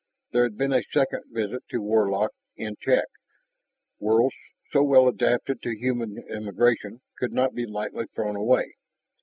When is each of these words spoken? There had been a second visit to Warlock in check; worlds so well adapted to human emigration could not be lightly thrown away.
There 0.31 0.41
had 0.41 0.57
been 0.57 0.73
a 0.73 0.81
second 0.81 1.25
visit 1.31 1.61
to 1.69 1.77
Warlock 1.79 2.31
in 2.55 2.75
check; 2.81 3.05
worlds 3.99 4.33
so 4.71 4.81
well 4.81 5.07
adapted 5.07 5.61
to 5.61 5.77
human 5.77 6.25
emigration 6.27 7.01
could 7.19 7.33
not 7.33 7.53
be 7.53 7.67
lightly 7.67 8.07
thrown 8.07 8.35
away. 8.35 8.77